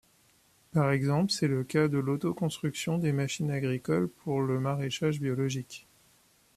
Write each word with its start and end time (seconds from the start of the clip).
Par 0.71 0.91
exemple, 0.91 1.31
c'est 1.31 1.47
le 1.47 1.63
cas 1.63 1.87
de 1.87 1.99
l'autoconstruction 1.99 2.97
des 2.97 3.11
machines 3.11 3.51
agricoles 3.51 4.07
pour 4.09 4.41
le 4.41 4.59
maraîchage 4.59 5.19
biologique. 5.21 5.85